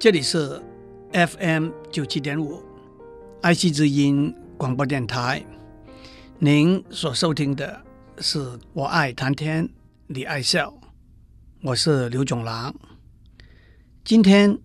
[0.00, 0.58] 这里是
[1.12, 2.62] FM 九七点五
[3.42, 5.44] 爱惜之音广播电台。
[6.38, 7.84] 您所收听的
[8.16, 9.68] 是我爱谈天，
[10.06, 10.72] 你爱笑，
[11.60, 12.74] 我是刘总郎。
[14.02, 14.58] 今天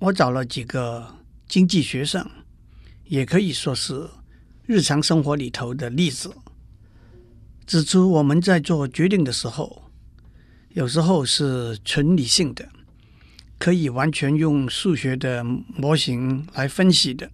[0.00, 1.06] 我找了几个
[1.46, 2.28] 经济学上，
[3.04, 4.10] 也可以说是
[4.66, 6.34] 日常生活里头的例子，
[7.64, 9.84] 指出我们在做决定的时候，
[10.70, 12.68] 有时候是纯理性的。
[13.58, 17.30] 可以完全用数学的模型来分析的，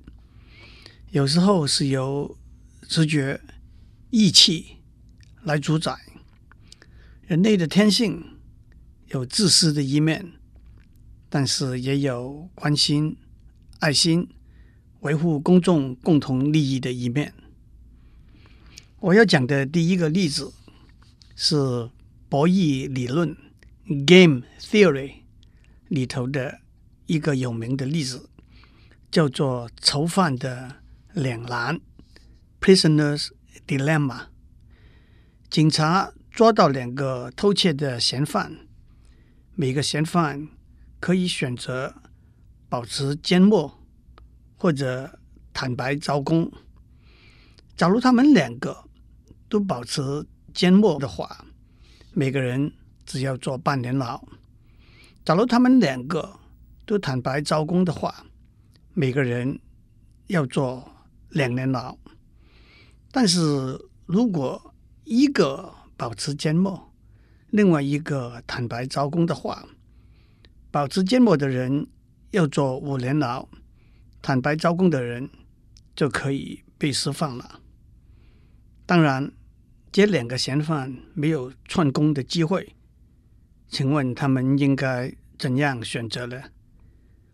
[1.10, 2.36] 有时候是由
[2.82, 3.40] 直觉、
[4.10, 4.76] 义气
[5.42, 5.96] 来主宰。
[7.26, 8.24] 人类的天性
[9.08, 10.32] 有自私的一面，
[11.28, 13.16] 但是也有关心、
[13.78, 14.28] 爱心、
[15.00, 17.32] 维护公众共同利益的一面。
[18.98, 20.52] 我要讲的第一个例子
[21.34, 21.90] 是
[22.28, 23.36] 博弈理论
[24.06, 25.19] （Game Theory）。
[25.90, 26.60] 里头的
[27.06, 28.30] 一个有名的例子，
[29.10, 30.76] 叫做囚犯的
[31.12, 31.80] 两难
[32.60, 33.30] （Prisoner's
[33.66, 34.26] Dilemma）。
[35.50, 38.68] 警察抓到两个偷窃的嫌犯，
[39.56, 40.46] 每个嫌犯
[41.00, 41.92] 可以选择
[42.68, 43.82] 保持缄默
[44.54, 45.18] 或者
[45.52, 46.52] 坦白招供。
[47.76, 48.84] 假如他们两个
[49.48, 50.24] 都保持
[50.54, 51.44] 缄默的话，
[52.12, 52.72] 每个人
[53.04, 54.22] 只要坐半年牢。
[55.30, 56.40] 假如他们两个
[56.84, 58.26] 都坦白招供的话，
[58.94, 59.60] 每个人
[60.26, 60.90] 要做
[61.28, 61.96] 两年牢。
[63.12, 63.40] 但是
[64.06, 64.74] 如果
[65.04, 66.92] 一个保持缄默，
[67.50, 69.68] 另外一个坦白招供的话，
[70.72, 71.86] 保持缄默的人
[72.32, 73.48] 要做五年牢，
[74.20, 75.30] 坦白招供的人
[75.94, 77.60] 就可以被释放了。
[78.84, 79.30] 当然，
[79.92, 82.74] 这两个嫌犯没有串供的机会。
[83.68, 86.38] 请问他们应该怎样选择呢？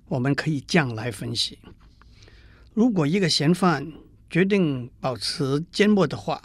[0.07, 1.59] 我们可以这样来分析：
[2.73, 3.93] 如果一个嫌犯
[4.31, 6.41] 决定保持缄默的话，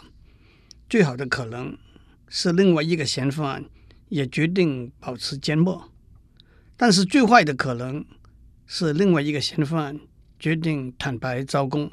[0.90, 1.78] 最好的可能
[2.26, 3.64] 是另外一个嫌犯
[4.08, 5.88] 也决定保持缄默；
[6.76, 8.04] 但是最坏的可能
[8.66, 10.00] 是另外一个嫌犯
[10.40, 11.92] 决定坦白招供，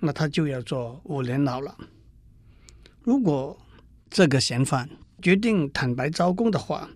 [0.00, 1.78] 那他就要坐五年牢了。
[3.02, 3.56] 如果
[4.10, 4.90] 这个嫌犯
[5.22, 6.90] 决定坦白招供的话，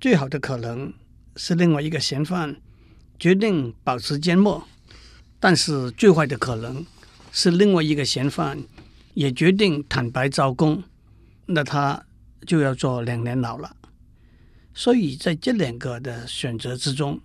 [0.00, 0.92] 最好的可能
[1.36, 2.56] 是另外一个嫌犯
[3.18, 4.66] 决定保持缄默，
[5.40, 6.84] 但是最坏的可能
[7.30, 8.62] 是另外一个嫌犯
[9.14, 10.82] 也决定坦白招供，
[11.46, 12.04] 那他
[12.46, 13.76] 就要坐两年牢了。
[14.74, 17.20] 所以在这两个的选择之中，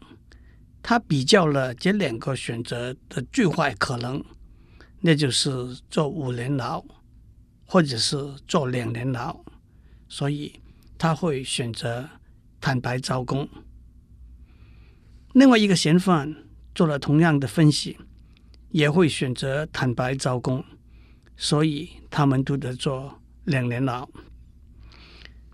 [0.81, 4.23] 他比较了这两个选择的最坏可能，
[5.01, 6.83] 那就是坐五年牢，
[7.65, 8.17] 或者是
[8.47, 9.35] 坐两年牢，
[10.07, 10.59] 所以
[10.97, 12.09] 他会选择。
[12.59, 13.47] 坦白招供，
[15.37, 16.35] 另外一个嫌犯
[16.73, 17.95] 做了同样的分析，
[18.71, 20.65] 也会选择坦白招供，
[21.35, 24.09] 所以他们都得坐两年牢。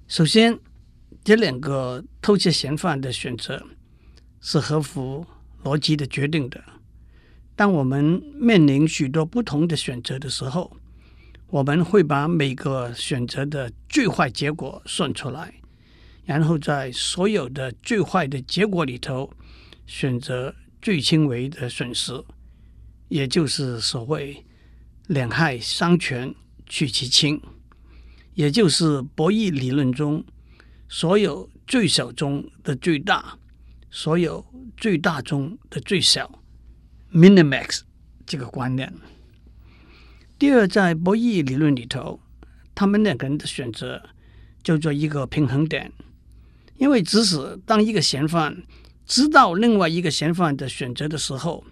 [0.08, 0.58] 首先，
[1.22, 3.62] 这两个偷窃嫌犯的选择
[4.40, 5.26] 是合乎
[5.66, 6.64] 逻辑的决定的。
[7.54, 10.78] 当我们面临许多不同的选择的时候，
[11.48, 15.54] 我们会把每个选择的最坏结果算出来。
[16.24, 19.30] 然后在所有的最坏的结果里头，
[19.86, 22.24] 选择最轻微的损失，
[23.10, 24.46] 也就是所谓
[25.08, 26.34] 两害相权
[26.66, 27.42] 取其轻，
[28.34, 30.24] 也就是博弈理论中
[30.88, 33.38] 所有最小中的最大，
[33.92, 34.46] 所有
[34.78, 36.40] 最大中的最小
[37.14, 37.82] （minimax）
[38.26, 38.94] 这个观念。
[40.40, 42.20] 第二，在博弈理论里头，
[42.76, 44.02] 他们两个人的选择
[44.64, 45.92] 叫做一个平衡点。
[46.78, 48.64] 因为即使当一个嫌犯
[49.06, 51.64] 知道另外一个嫌犯的选择的时候，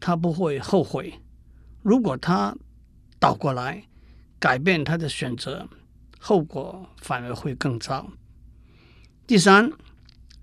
[0.00, 1.20] 他不会后悔。
[1.82, 2.56] 如果他
[3.18, 3.84] 倒过来
[4.38, 5.68] 改变他的选择，
[6.18, 8.10] 后果反而会更糟。
[9.26, 9.70] 第三，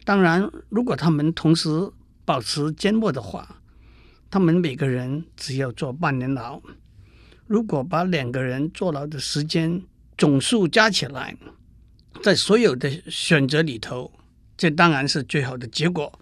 [0.06, 1.92] 当然，如果他们同时
[2.24, 3.62] 保持缄默的话，
[4.30, 6.62] 他们每个人只要坐半年牢。
[7.48, 9.84] 如果把两个人坐牢的时间
[10.18, 11.36] 总数加起来，
[12.24, 14.12] 在所有的选择里头，
[14.62, 16.20] 这当然是最好的结果。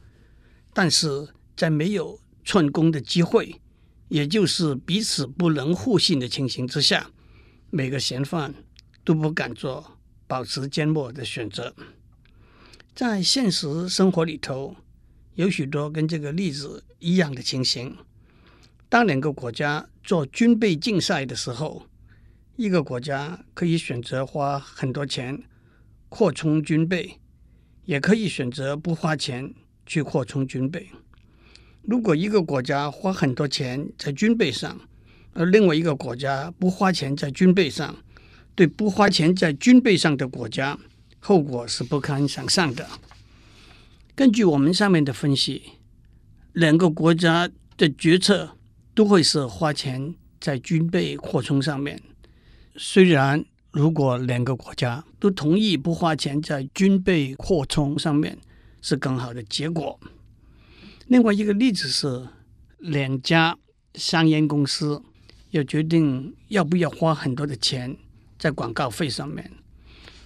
[0.71, 1.27] 但是
[1.57, 3.59] 在没有串供的机会，
[4.07, 7.12] 也就是彼此不能互信的情形之下，
[7.69, 8.53] 每个嫌犯
[9.03, 11.75] 都不敢做保持缄默的选择。
[12.95, 14.77] 在现实生活里头，
[15.33, 17.97] 有许多跟这个例子一样的情形。
[18.88, 21.88] 当两个国家做军备竞赛的时候，
[22.56, 25.44] 一个国家可以选择花很多钱。
[26.07, 27.19] 扩充军备，
[27.89, 29.51] 也可以选择不花钱
[29.83, 30.89] 去扩充军备。
[31.81, 34.80] 如果一个国家花很多钱在军备上，
[35.33, 37.95] 而另外一个国家不花钱在军备上，
[38.53, 40.77] 对不花钱在军备上的国家，
[41.18, 42.88] 后果是不堪想象的。
[44.13, 45.63] 根据我们上面的分析，
[46.53, 48.51] 两个国家的决策
[48.94, 52.00] 都会是花钱在军备扩充上面。
[52.75, 53.44] 虽然
[53.79, 58.37] 如果两个国家都同意不花钱在军备扩充上面，
[58.81, 59.97] 是更好的结果。
[61.07, 62.27] 另外一个例子是，
[62.79, 63.57] 两家
[63.95, 65.01] 商业公司
[65.51, 67.95] 要决定要不要花很多的钱
[68.37, 69.49] 在广告费上面。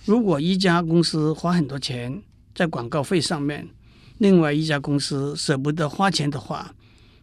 [0.04, 2.24] 如果一家公司花很多钱
[2.56, 3.70] 在广告费上面，
[4.18, 6.74] 另外一家公司舍不得花钱的话，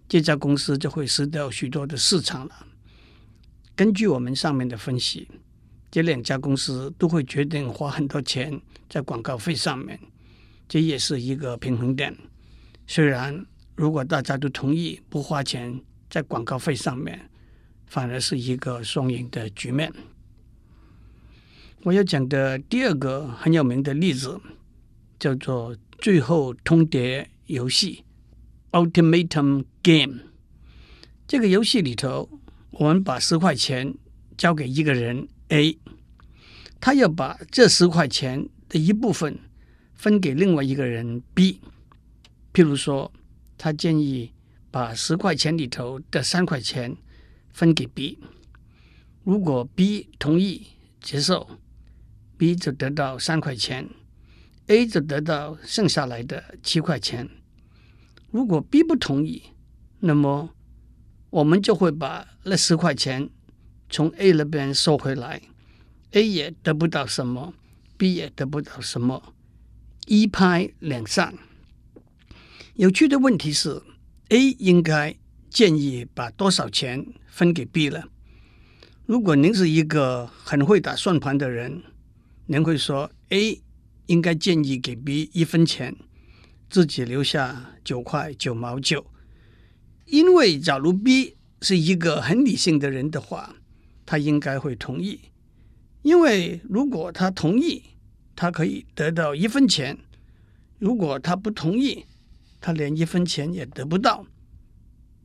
[0.08, 2.66] 这家公司就会失掉许多的市场了。
[3.74, 5.26] 根据我们上面的分析，
[5.90, 9.98] 这两家公司都会决定花很多钱在广告费上面，
[10.68, 12.16] 这也是一个平衡点。
[12.86, 13.44] 虽然
[13.74, 17.28] 如果大家都同意不花钱在广告费上面，
[17.86, 19.92] 反而是一个双赢的局面。
[21.82, 24.40] 我要讲的第二个很有名的例子
[25.18, 25.76] 叫做。
[26.02, 28.04] 最后通牒游戏
[28.70, 30.20] （Ultimatum Game）
[31.28, 32.40] 这个游戏里头，
[32.70, 33.94] 我们把十块钱
[34.38, 35.78] 交给一个人 A，
[36.80, 39.38] 他要把这十块钱的一部分
[39.94, 41.60] 分给另外一个人 B。
[42.52, 43.12] 譬如说，
[43.58, 44.32] 他建议
[44.70, 46.96] 把十块钱里头的三块钱
[47.52, 48.18] 分给 B。
[49.24, 50.66] 如果 B 同意
[51.00, 51.48] 接受
[52.36, 53.88] ，B 就得到三块钱。
[54.68, 57.28] A 就得到剩下来的七块钱。
[58.30, 59.42] 如果 B 不同意，
[59.98, 60.50] 那么
[61.30, 63.28] 我们就会把那十块钱
[63.90, 65.42] 从 A 那边收回来
[66.12, 67.52] ，A 也得不到什么
[67.98, 69.34] ，B 也得不到什么，
[70.06, 71.34] 一拍两散。
[72.74, 73.82] 有趣的问题是
[74.28, 75.16] ，A 应该
[75.50, 78.04] 建议把多少钱分给 B 了？
[79.06, 81.82] 如果您是一个很会打算盘的人，
[82.46, 83.60] 您会说 A。
[84.06, 85.94] 应该建议给 B 一分钱，
[86.68, 89.06] 自己留下九块九毛九。
[90.06, 93.54] 因为假如 B 是一个很理性的人的话，
[94.10, 95.20] 他应该会同意。
[96.02, 97.80] 因为如果他同意，
[98.34, 99.94] 他可以得到一分钱；
[100.80, 102.06] 如果他不同意，
[102.60, 104.26] 他连一分钱也得不到。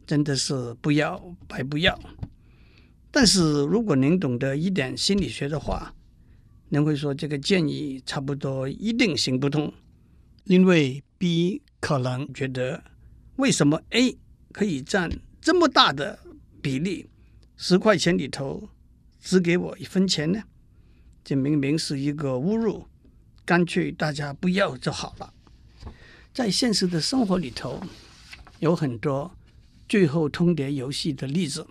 [0.05, 1.99] 真的是不要白不要。
[3.09, 5.95] 但是如果您懂得一点心理学的话，
[6.69, 9.73] 您会说这个建议差不多一定行不通，
[10.43, 12.83] 因为 B 可能觉得
[13.37, 14.15] 为什么 A
[14.51, 15.09] 可以占
[15.41, 16.19] 这么大的
[16.61, 17.09] 比例，
[17.57, 18.69] 十块钱里头
[19.25, 20.43] 只给我一分钱呢？
[21.23, 22.85] 这明明是一个侮辱，
[23.43, 25.33] 干脆大家不要就好了。
[26.31, 27.81] 在现实的生活里头，
[28.59, 29.35] 有很多
[29.89, 31.65] 最后通牒游戏的例子。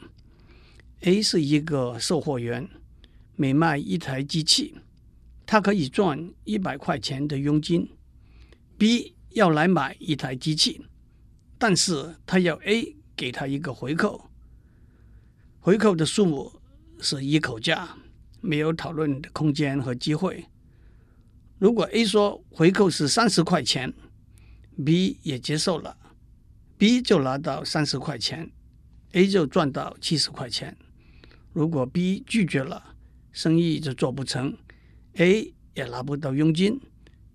[1.02, 2.68] A 是一个售货员。
[3.36, 4.76] 每卖一台机器，
[5.44, 7.88] 他可以赚一百块钱的佣金。
[8.78, 10.82] B 要来买一台机器，
[11.58, 14.30] 但是他要 A 给他一个回扣，
[15.58, 16.52] 回扣的数目
[17.00, 17.96] 是一口价，
[18.40, 20.46] 没有讨论的空间和机会。
[21.58, 23.92] 如果 A 说回扣是三十块钱
[24.84, 25.96] ，B 也接受了
[26.76, 28.50] ，B 就拿到三十块钱
[29.12, 30.76] ，A 就赚到七十块钱。
[31.52, 32.96] 如果 B 拒绝了，
[33.32, 34.56] 生意就做不成
[35.14, 36.80] ，A 也拿不到佣金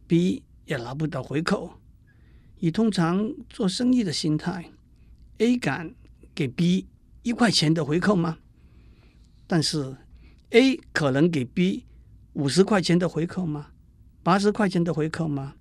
[0.06, 1.74] ，B 也拿不到回扣。
[2.58, 4.70] 以通常做生意的心态
[5.38, 5.96] ，A 敢
[6.36, 6.88] 给 B
[7.24, 8.38] 一块钱的回扣吗？
[9.51, 9.98] 但是
[10.51, 11.86] A 可能给 B
[12.34, 13.72] 五十块钱的回扣吗？
[14.22, 15.56] 八十块钱的回扣吗？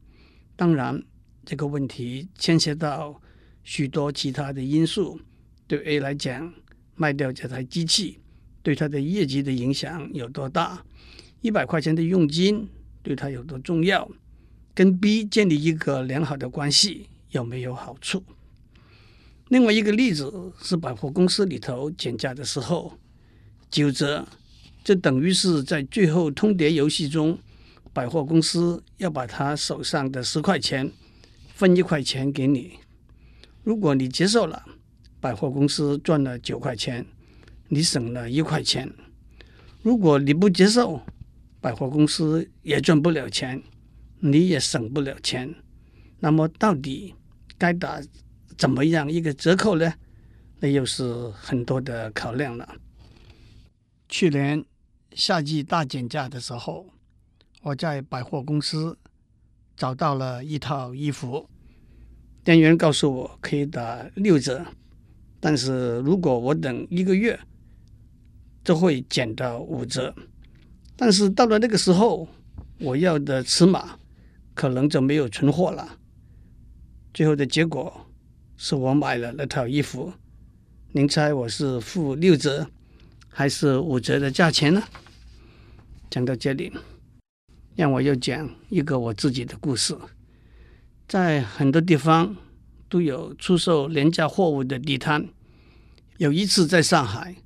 [0.57, 1.03] 当然，
[1.47, 3.19] 这个问题牵涉到
[3.65, 5.19] 许多其他的因素。
[5.67, 6.53] 对 A 来讲，
[6.97, 8.19] 卖掉这台机器。
[8.63, 10.85] 对他的业绩的影响有多大？
[11.41, 12.69] 一百块钱的佣金
[13.03, 14.07] 对他有多重要？
[14.75, 18.23] 跟 B 建立一个良好的关系有没有好处？
[19.49, 22.99] 另外一个例子是百货公司里头减价的时候，
[23.71, 24.27] 九折，
[24.83, 27.39] 这等于是在最后通牒游戏中，
[27.93, 30.91] 百货公司要把他手上的十块钱
[31.55, 32.79] 分一块钱给你。
[33.63, 34.65] 如果你接受了，
[35.21, 37.07] 百货公司赚了九块钱。
[37.71, 38.91] 你省了一块钱，
[39.83, 41.03] 如果你不接受，
[41.61, 43.63] 百货公司也赚不了钱，
[44.21, 45.55] 你也省不了钱。
[46.21, 47.15] 那么到底
[47.59, 48.01] 该打
[48.57, 49.93] 怎么样一个折扣呢？
[50.61, 52.67] 那又是很多的考量了。
[54.09, 54.65] 去年
[55.13, 56.87] 夏季大减价的时候，
[57.63, 58.97] 我在百货公司
[59.77, 61.49] 找到了一套衣服，
[62.43, 64.65] 店员告诉我可以打六折，
[65.39, 67.39] 但是如果我等一个月，
[68.65, 70.15] 就会减到五折。
[70.97, 72.27] 但是到了那个时候，
[72.81, 73.99] 我要的尺码
[74.55, 75.99] 可能就没有存货了。
[77.13, 78.07] 最后的结果
[78.57, 80.13] 是我买了那套衣服。
[80.93, 82.71] 您猜我是付六折
[83.29, 84.83] 还是五折的价钱呢？
[86.11, 86.73] 讲到这里，
[87.77, 89.97] 让我又讲一个我自己的故事。
[91.07, 92.37] 在很多地方
[92.89, 95.29] 都有出售廉价货物的地摊。
[96.17, 97.37] 有一次在上海，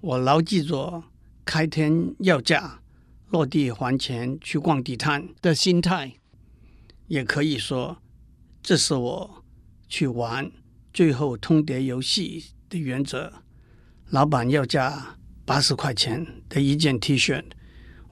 [0.00, 1.04] 我牢记着
[1.44, 2.80] 开天要价，
[3.28, 6.14] 落地还钱去逛地摊的心态，
[7.06, 8.02] 也可以说
[8.62, 9.44] 这是我
[9.88, 10.50] 去玩
[10.92, 13.32] 最后通牒游戏的原则。
[14.10, 15.17] 老板要价
[15.48, 17.42] 八十块钱的一件 T 恤，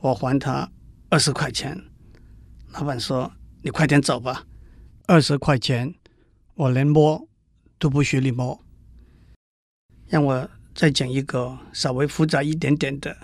[0.00, 0.72] 我还他
[1.10, 1.78] 二十块钱。
[2.72, 4.46] 老板说：“你快点走吧。”
[5.06, 5.94] 二十块钱，
[6.54, 7.28] 我连摸
[7.78, 8.58] 都不许你摸。
[10.06, 13.14] 让我再讲一个稍微复杂一点点的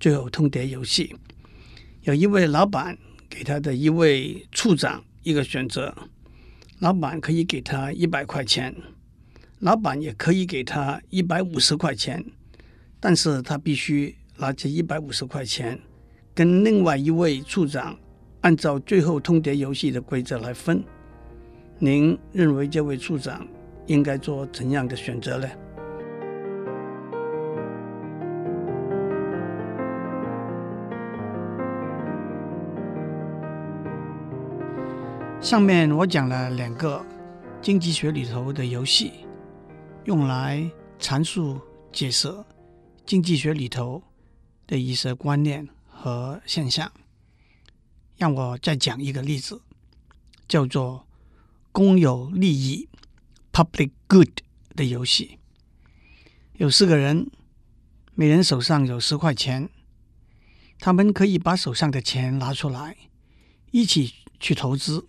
[0.00, 1.14] 最后通牒游戏。
[2.04, 2.96] 有一位老板
[3.28, 5.94] 给他的一位处长一个选择，
[6.78, 8.74] 老板可以给他一百块钱，
[9.58, 12.24] 老板也可以给他一百五十块钱，
[13.00, 15.80] 但是他必须拿这一百五十块钱
[16.34, 17.98] 跟另外一位处长
[18.42, 20.84] 按照最后通牒游戏的规则来分。
[21.78, 23.46] 您认为这位处长
[23.86, 25.48] 应该做怎样的选择呢？
[35.40, 37.02] 上面我讲了两个
[37.62, 39.12] 经济学里头的游戏，
[40.04, 41.58] 用来阐述
[41.90, 42.28] 解释
[43.10, 44.04] 经济学里头
[44.68, 46.92] 的一些观念和现象。
[48.16, 49.62] 让我再讲一个例子，
[50.46, 51.08] 叫做。
[51.72, 52.88] 公有利益
[53.52, 54.28] （public good）
[54.76, 55.38] 的游戏，
[56.54, 57.28] 有四个人，
[58.14, 59.68] 每人手上有十块钱，
[60.78, 62.96] 他们可以把手上的钱拿出来，
[63.72, 65.08] 一起去投资。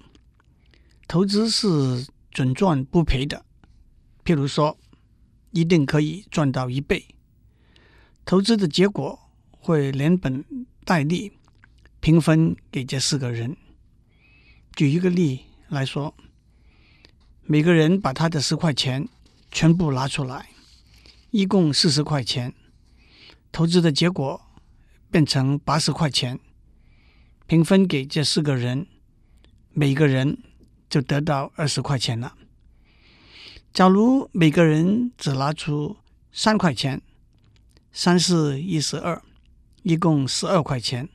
[1.08, 3.46] 投资是准赚不赔的，
[4.24, 4.76] 譬如说，
[5.52, 7.06] 一定可以赚到一倍。
[8.26, 10.46] 投资的结果会连本
[10.86, 11.32] 带利
[12.00, 13.56] 平分给这四个人。
[14.76, 16.14] 举一个例来说。
[17.44, 19.10] 每个人把他的十块钱
[19.52, 20.52] 全部拿出来，
[21.32, 22.54] 一共四十块钱，
[23.52, 24.40] 投资的结果
[25.10, 26.40] 变成八十块钱，
[27.48, 28.88] 平分给这四个人，
[29.74, 30.38] 每个人
[30.90, 32.38] 就得到二十块钱了。
[33.74, 35.98] 假如每个人只拿出
[36.32, 37.02] 三块钱，
[37.94, 39.22] 三四一十二，
[39.84, 41.10] 一共十二块钱，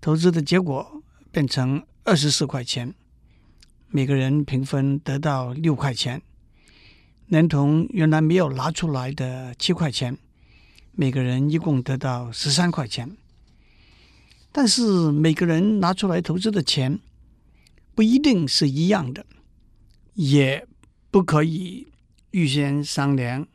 [0.00, 2.94] 投资的结果变成二十四块钱。
[3.88, 6.22] 每个人平分得到六块钱，
[7.26, 10.16] 连同原来没有拿出来的七块钱，
[10.92, 13.16] 每个人一共得到十三块钱。
[14.52, 17.00] 但是每个人拿出来投资的钱
[17.96, 19.26] 不一定是一样的，
[20.14, 20.66] 也
[21.10, 21.88] 不可以
[22.30, 23.48] 预先商量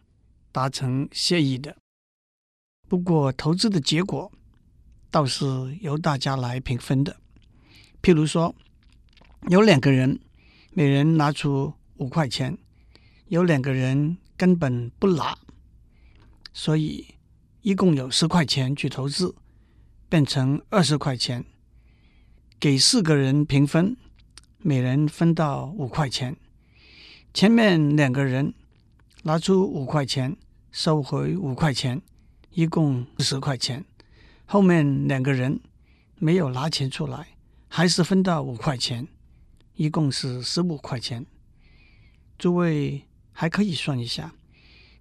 [0.51, 1.77] 达成协议的。
[2.87, 4.31] 不过投资的结果
[5.09, 5.45] 倒是
[5.81, 7.17] 由大家来平分的。
[8.01, 8.55] 譬如说，
[9.49, 10.19] 有两个人。
[10.77, 12.57] 每人拿出五块钱，
[13.29, 15.37] 有两个人根本不拿，
[16.51, 17.15] 所以
[17.61, 19.33] 一共有十块钱去投资，
[20.09, 21.45] 变成二十块钱，
[22.59, 23.95] 给四个人平分，
[24.57, 26.35] 每人分到五块钱。
[27.33, 28.53] 前面两个人
[29.23, 30.35] 拿出五块钱，
[30.73, 32.01] 收回五块钱，
[32.55, 33.83] 一共十块钱。
[34.45, 35.59] 后面两个人
[36.15, 37.27] 没有拿钱出来，
[37.67, 39.07] 还是分到五块钱。
[39.75, 41.25] 一共是十五块钱，
[42.37, 44.33] 诸位还可以算一下。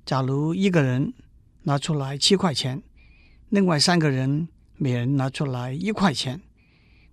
[0.04, 1.14] 假如一个人
[1.62, 2.82] 拿出来七块钱，
[3.50, 6.42] 另外三个人每人拿出来一块钱，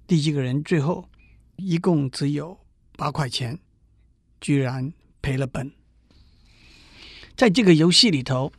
[0.07, 1.07] 第一个人最后
[1.57, 2.57] 一共只有
[2.97, 3.59] 八块钱，
[4.39, 5.71] 居然赔了本。
[7.37, 8.51] 在这个游戏里头，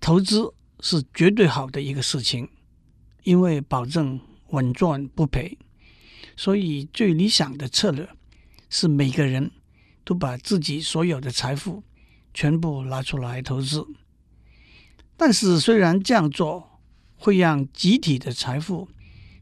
[0.00, 2.48] 投资是绝对好的一个事情，
[3.24, 4.20] 因为保证
[4.50, 5.58] 稳赚不赔，
[6.36, 8.08] 所以最理想的策略。
[8.70, 9.50] 是每个人
[10.04, 11.82] 都把自己所有的财富
[12.34, 13.82] 全部拿出来投资，
[15.16, 16.78] 但是虽然这样做
[17.16, 18.86] 会让集体的财富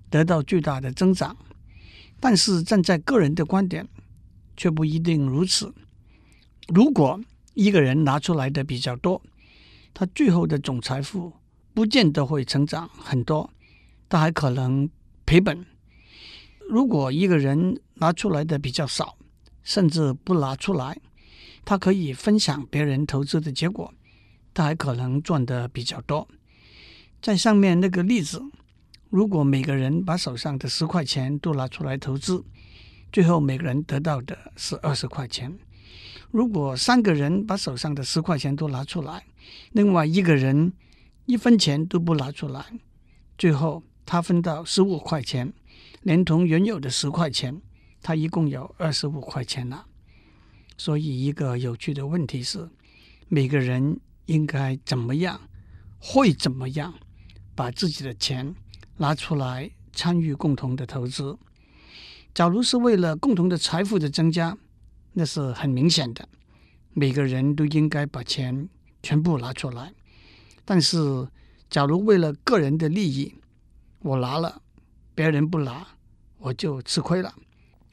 [0.09, 1.37] 得到巨大的增长，
[2.21, 3.89] 但是站在个人的观点
[4.57, 5.75] 却不一定如此。
[6.69, 7.21] 如果
[7.55, 9.21] 一个人拿出来的比较多，
[9.99, 11.33] 他最后的总财富
[11.73, 13.51] 不见得会成长很多，
[14.11, 14.91] 他还可能
[15.25, 15.65] 赔本。
[16.69, 19.17] 如果一个人拿出来的比较少，
[19.63, 21.01] 甚至不拿出来，
[21.65, 23.91] 他可以分享别人投资的结果，
[24.53, 26.29] 他还可能赚得比较多。
[27.23, 28.43] 在上面那个例子，
[29.09, 32.45] 如果每个人把手上的十块钱都拿出来投资，
[33.11, 35.59] 最后每个人得到的是二十块钱。
[36.31, 39.25] 如果三个人把手上的十块钱都拿出来，
[39.73, 40.73] 另外一个人
[41.27, 42.65] 一分钱都不拿出来，
[43.37, 45.53] 最后他分到十五块钱，
[46.03, 47.61] 连同原有的十块钱，
[48.01, 49.87] 他一共有二十五块钱了。
[50.79, 52.69] 所以，一个有趣的问题是：
[53.29, 55.41] 每个人应该怎么样，
[55.99, 56.95] 会怎么样，
[57.55, 58.55] 把自己的钱
[58.99, 61.39] 拿出来参与共同的投资？
[62.35, 64.57] 假如是为了共同的财富的增加，
[65.15, 66.29] 那是很明显的，
[66.93, 68.69] 每个人都应该把钱
[69.07, 69.93] 全部拿出来。
[70.65, 71.29] 但是，
[71.71, 73.35] 假如为了个人的利益，
[74.01, 74.61] 我拿了，
[75.15, 75.87] 别人不拿，
[76.39, 77.31] 我就吃亏了；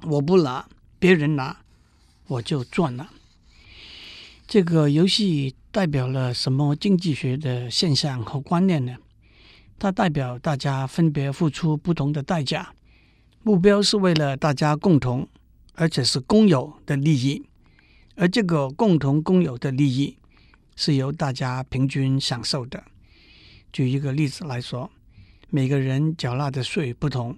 [0.02, 0.68] 我不拿，
[0.98, 1.58] 别人拿，
[2.28, 3.12] 我就赚了。
[4.48, 8.98] 这个游戏代表了什么经济学的现象和观念呢？
[9.78, 12.74] 它代表大家分别付出不同的代价，
[13.44, 15.28] 目标是为了大家共同。
[15.76, 17.44] 而且是公有的利益，
[18.16, 20.16] 而这个共同公有的利益
[20.76, 22.84] 是由大家平均享受的。
[23.72, 24.92] 举一个例子来说，
[25.50, 27.38] 每个人缴纳的税不同，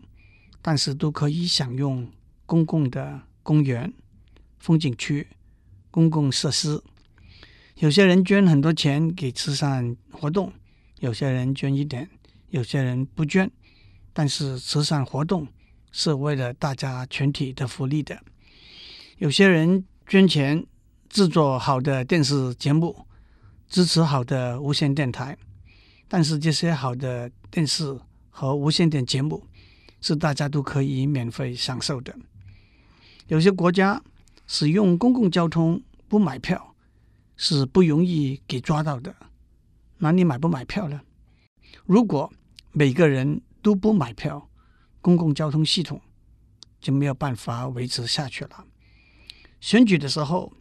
[0.62, 2.12] 但是都可以享用
[2.46, 3.94] 公共的公园、
[4.60, 5.28] 风景区、
[5.92, 6.82] 公共设施。
[7.76, 10.52] 有些人捐很多钱给慈善活动，
[11.00, 12.10] 有些人捐一点，
[12.50, 13.52] 有些人不捐，
[14.14, 15.48] 但是慈善活动。
[15.98, 18.22] 是为了大家全体的福利的。
[19.18, 20.66] 有些人捐钱
[21.08, 23.05] 制作好的电视节目，
[23.76, 25.38] 支持好的无线电台，
[26.08, 29.46] 但是这些好的电视和无线电节目
[30.00, 32.16] 是大家都可以免费享受的。
[33.28, 34.02] 有些国家
[34.48, 36.74] 使用公共交通不买票
[37.36, 39.14] 是不容易给抓到的。
[39.98, 41.02] 那你买不买票呢？
[41.84, 42.32] 如果
[42.72, 44.50] 每个人都不买票，
[45.02, 46.00] 公共交通系统
[46.80, 48.66] 就没有办法维持下去了。
[49.60, 50.54] 选举的时候，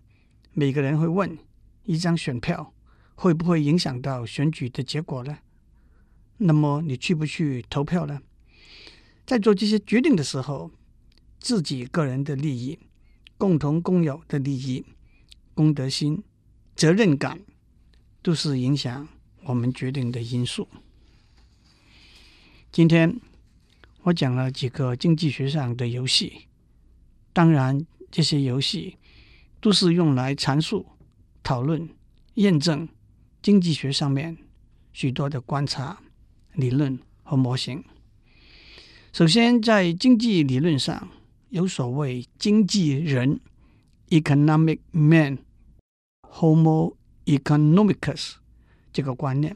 [0.50, 1.38] 每个人会问：
[1.84, 2.73] 一张选票
[3.14, 5.38] 会不会影响到选举的结果呢？
[6.38, 8.20] 那么你去不去投票呢？
[9.26, 10.70] 在做这些决定的时候，
[11.38, 12.78] 自己个人的利益、
[13.38, 14.84] 共同公有的利益、
[15.54, 16.22] 公德心、
[16.74, 17.40] 责任感，
[18.22, 19.08] 都是影响
[19.44, 20.68] 我们决定的因素。
[22.70, 23.20] 今天。
[24.06, 26.46] 我讲了几个经济学上的游戏，
[27.32, 28.98] 当然这些游戏
[29.62, 30.84] 都是用来阐述、
[31.42, 31.88] 讨论、
[32.34, 32.86] 验证
[33.44, 34.38] 经济学上面
[34.94, 36.00] 许多的观察、
[36.54, 37.84] 理论和模型。
[39.12, 41.10] 首先，在经济理论上，
[41.50, 43.38] 有所谓“经济人
[44.08, 46.94] ”（economic man，Homo
[47.26, 48.36] economicus）
[48.90, 49.54] 这个观念。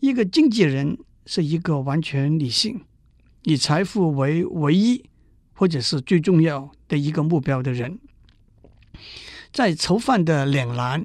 [0.00, 0.96] 一个经济人
[1.26, 2.80] 是一个完全理性。
[3.42, 5.04] 以财富为唯一
[5.52, 7.98] 或者是最重要的一个目标的人，
[9.52, 11.04] 在囚犯的两难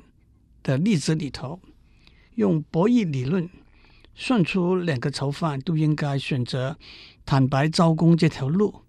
[0.63, 1.59] 的例子里头，
[2.35, 3.49] 用博弈理论
[4.15, 6.77] 算出两个囚犯都应该选择
[7.25, 8.81] 坦白招供这条路，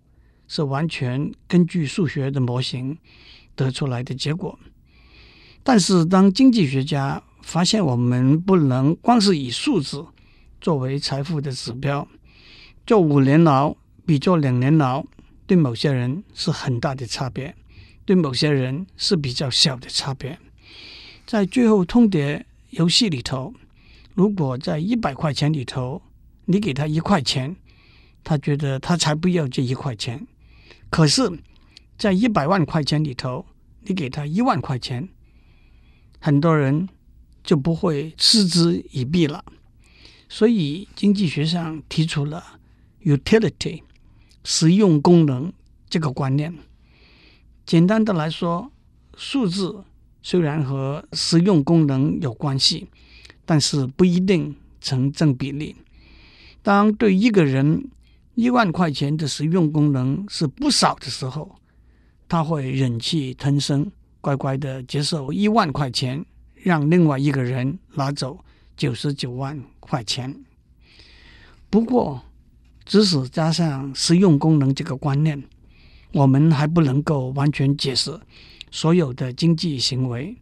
[0.48, 2.98] 是完全根据数学的模型
[3.54, 4.58] 得出来的结果。
[5.62, 10.04] 但是，当经济学家发现我们不能光是以数字
[10.60, 12.06] 作为财富的指标。
[12.86, 15.02] 坐五年牢比坐两年牢，
[15.46, 17.56] 对某些人是很大的差别，
[18.04, 20.38] 对某些人是比较小的差别。
[21.24, 22.44] 在最后通牒
[22.76, 23.54] 游戏里头，
[24.14, 26.02] 如果在一百块钱里头，
[26.44, 27.56] 你给他一块钱，
[28.22, 30.26] 他觉得他才不要这一块钱。
[30.90, 31.30] 可是，
[31.96, 33.46] 在一百万块钱里头，
[33.82, 35.08] 你给他一万块钱，
[36.20, 36.88] 很多人
[37.42, 39.44] 就不会嗤之以鼻了。
[40.28, 42.58] 所以，经济学上提出了。
[43.04, 43.82] Utility，
[44.44, 45.52] 实用功能
[45.90, 46.54] 这个观念，
[47.66, 48.72] 简单的来说，
[49.14, 49.84] 数字
[50.26, 52.88] 虽然和实用功能有关系，
[53.44, 55.76] 但是不一定成正比例。
[56.62, 57.90] 当对一个人
[58.34, 61.54] 一万块钱的实用功能是不少的时候，
[62.26, 68.42] 他会忍气吞声，乖乖的接受一万块钱，让另外一个人拿走
[68.78, 70.34] 九十九万块钱。
[71.68, 72.24] 不过，
[72.86, 75.44] 即使加上实用功能这个观念，
[76.12, 78.18] 我们还不能够完全解释
[78.74, 80.36] 所有的经济行为。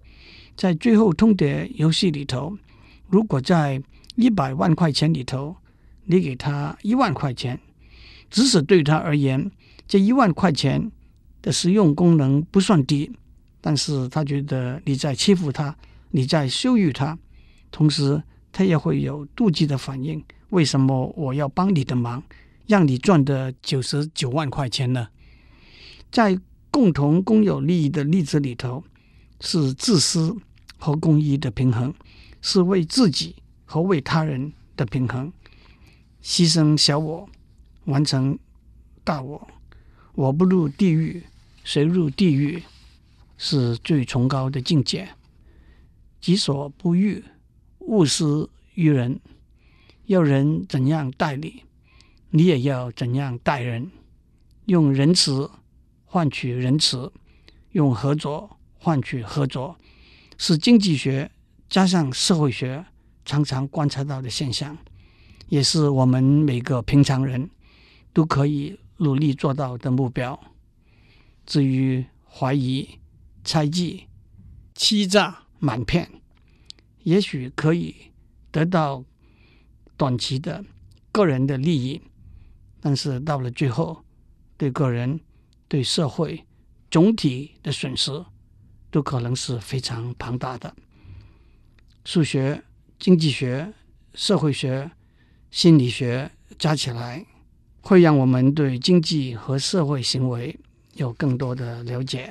[0.56, 2.56] 在最后通牒游戏里头，
[3.08, 3.80] 如果在
[4.14, 5.54] 一百万块钱里头，
[6.06, 7.60] 你给他一万块钱，
[8.30, 9.50] 即使对他而言，
[9.86, 10.90] 这一万块钱
[11.42, 13.12] 的实用功能不算低，
[13.60, 15.76] 但是他觉得你在欺负他，
[16.10, 17.18] 你在羞辱他，
[17.70, 20.24] 同时他也会有妒忌的反应。
[20.48, 22.22] 为什么我要帮你的忙，
[22.66, 25.08] 让你赚的九十九万块钱呢？
[26.10, 26.38] 在
[26.72, 28.82] 共同共有利益的例子里头，
[29.40, 30.34] 是自私
[30.78, 31.94] 和公义的平衡，
[32.40, 35.30] 是为自己和为他人的平衡，
[36.24, 37.28] 牺牲小我，
[37.84, 38.38] 完成
[39.04, 39.48] 大我。
[40.14, 41.22] 我不入地狱，
[41.62, 42.62] 谁入地狱？
[43.36, 45.08] 是最崇高的境界。
[46.20, 47.22] 己所不欲，
[47.80, 49.20] 勿施于人。
[50.06, 51.64] 要人怎样待你，
[52.30, 53.90] 你也要怎样待人。
[54.66, 55.50] 用仁慈
[56.12, 57.10] 换取仁慈，
[57.70, 59.74] 用合作换取合作，
[60.36, 61.30] 是经济学
[61.70, 62.84] 加上社会学
[63.24, 64.76] 常常观察到的现象，
[65.48, 67.48] 也是我们每个平常人
[68.12, 70.38] 都可以努力做到的目标。
[71.46, 72.86] 至于怀疑、
[73.42, 74.04] 猜忌、
[74.74, 76.10] 欺诈、瞒骗，
[77.04, 77.96] 也许可以
[78.50, 79.02] 得到
[79.96, 80.62] 短期的
[81.10, 82.02] 个人的利益，
[82.82, 84.04] 但是到了最后，
[84.58, 85.18] 对个人、
[85.72, 86.44] 对社会
[86.90, 88.26] 总体的损失，
[88.90, 90.74] 都可能是非常庞大的。
[92.04, 92.62] 数学、
[92.98, 93.72] 经济学、
[94.12, 94.90] 社会学、
[95.50, 97.24] 心理学加起来，
[97.80, 100.60] 会让我们对经济和社会行为
[100.92, 102.30] 有更多的了解。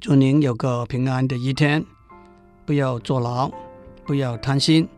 [0.00, 1.86] 祝您有个平安的一天，
[2.66, 3.48] 不要坐牢，
[4.04, 4.88] 不要贪心。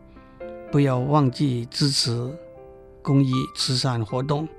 [0.71, 2.35] 不要忘记支持
[3.03, 4.49] 公益慈善活动，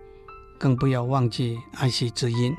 [0.57, 2.55] 更不要忘记爱惜之音。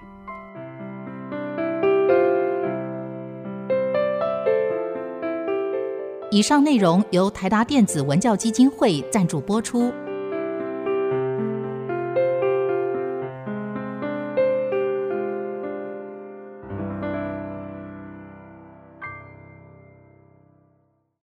[6.29, 9.93] 以上内容由台达电子文教基金会赞助播出。